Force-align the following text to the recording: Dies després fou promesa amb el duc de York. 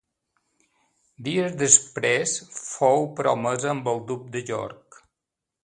Dies 1.27 1.57
després 1.59 2.33
fou 2.55 3.07
promesa 3.21 3.73
amb 3.75 3.93
el 3.95 4.05
duc 4.11 4.27
de 4.37 4.45
York. 4.51 5.01